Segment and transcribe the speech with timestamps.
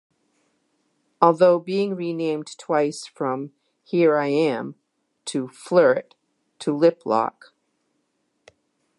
[1.21, 3.53] Although, being renamed twice from
[3.83, 4.73] "Here I Am"
[5.25, 6.15] to "Flirt"
[6.57, 7.53] to "Lip Lock".